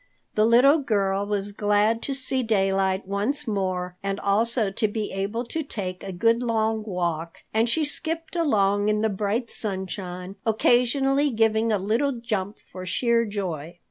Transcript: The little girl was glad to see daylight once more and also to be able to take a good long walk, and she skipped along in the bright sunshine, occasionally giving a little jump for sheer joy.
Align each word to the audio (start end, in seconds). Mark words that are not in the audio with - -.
The 0.33 0.45
little 0.47 0.79
girl 0.79 1.27
was 1.27 1.51
glad 1.51 2.01
to 2.01 2.15
see 2.15 2.41
daylight 2.41 3.07
once 3.07 3.47
more 3.47 3.97
and 4.01 4.19
also 4.19 4.71
to 4.71 4.87
be 4.87 5.11
able 5.11 5.43
to 5.43 5.61
take 5.61 6.03
a 6.03 6.11
good 6.11 6.41
long 6.41 6.81
walk, 6.81 7.43
and 7.53 7.69
she 7.69 7.85
skipped 7.85 8.35
along 8.35 8.89
in 8.89 9.01
the 9.01 9.09
bright 9.09 9.51
sunshine, 9.51 10.37
occasionally 10.43 11.29
giving 11.29 11.71
a 11.71 11.77
little 11.77 12.13
jump 12.13 12.57
for 12.65 12.83
sheer 12.83 13.25
joy. 13.25 13.77